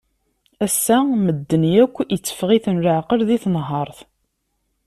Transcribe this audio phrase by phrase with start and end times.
[0.65, 3.97] Ass-a medden akk itteffeɣ-iten leεqel di tenhert.